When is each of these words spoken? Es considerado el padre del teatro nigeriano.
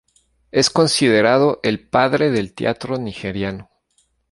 Es 0.49 0.71
considerado 0.71 1.59
el 1.61 1.87
padre 1.87 2.31
del 2.31 2.55
teatro 2.55 2.97
nigeriano. 2.97 3.69